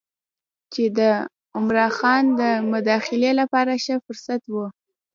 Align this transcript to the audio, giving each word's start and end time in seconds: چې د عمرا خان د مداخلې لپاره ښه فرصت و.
چې 0.73 0.83
د 0.97 0.99
عمرا 1.55 1.87
خان 1.97 2.23
د 2.39 2.41
مداخلې 2.73 3.31
لپاره 3.39 3.71
ښه 3.83 3.95
فرصت 4.05 4.41
و. 4.49 4.55